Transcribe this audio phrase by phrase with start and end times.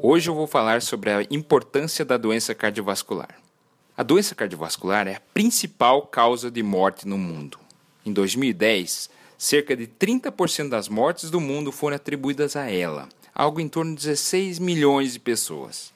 [0.00, 3.34] Hoje eu vou falar sobre a importância da doença cardiovascular.
[3.96, 7.58] A doença cardiovascular é a principal causa de morte no mundo.
[8.06, 13.68] Em 2010, cerca de 30% das mortes do mundo foram atribuídas a ela, algo em
[13.68, 15.92] torno de 16 milhões de pessoas.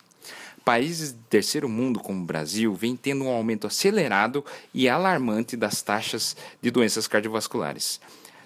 [0.65, 4.45] Países do terceiro mundo, como o Brasil, vêm tendo um aumento acelerado
[4.75, 8.01] e alarmante das taxas de doenças cardiovasculares,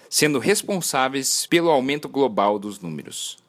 [0.07, 3.39] sendo responsáveis pelo aumento global dos números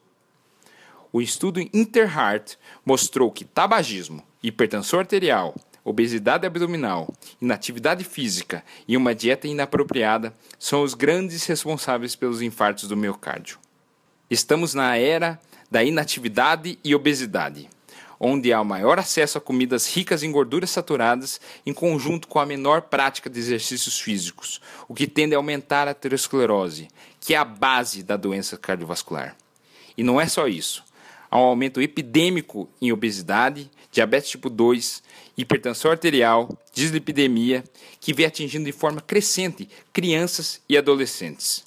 [1.12, 5.54] o estudo Interheart mostrou que tabagismo, hipertensão arterial,
[5.84, 12.96] obesidade abdominal, inatividade física e uma dieta inapropriada são os grandes responsáveis pelos infartos do
[12.96, 13.58] miocárdio.
[14.30, 15.40] Estamos na era
[15.70, 17.68] da inatividade e obesidade,
[18.20, 22.46] onde há o maior acesso a comidas ricas em gorduras saturadas em conjunto com a
[22.46, 26.88] menor prática de exercícios físicos, o que tende a aumentar a aterosclerose,
[27.20, 29.34] que é a base da doença cardiovascular.
[29.96, 30.84] E não é só isso
[31.30, 35.02] há um aumento epidêmico em obesidade, diabetes tipo 2,
[35.36, 37.64] hipertensão arterial, dislipidemia,
[38.00, 41.64] que vem atingindo de forma crescente crianças e adolescentes.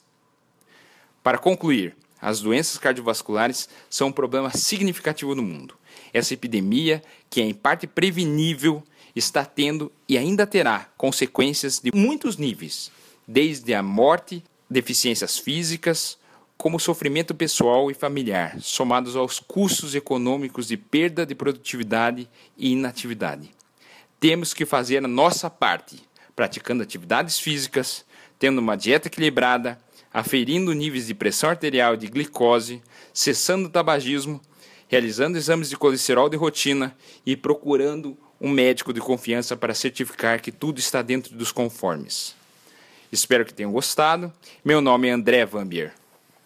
[1.23, 5.75] Para concluir, as doenças cardiovasculares são um problema significativo no mundo.
[6.13, 8.83] Essa epidemia, que é em parte prevenível,
[9.16, 12.91] está tendo e ainda terá consequências de muitos níveis,
[13.28, 16.17] desde a morte, deficiências físicas,
[16.61, 23.49] como sofrimento pessoal e familiar, somados aos custos econômicos de perda de produtividade e inatividade.
[24.19, 26.03] Temos que fazer a nossa parte,
[26.35, 28.05] praticando atividades físicas,
[28.37, 29.79] tendo uma dieta equilibrada,
[30.13, 32.79] aferindo níveis de pressão arterial e de glicose,
[33.11, 34.39] cessando o tabagismo,
[34.87, 36.95] realizando exames de colesterol de rotina
[37.25, 42.35] e procurando um médico de confiança para certificar que tudo está dentro dos conformes.
[43.11, 44.31] Espero que tenham gostado.
[44.63, 45.99] Meu nome é André Vambier.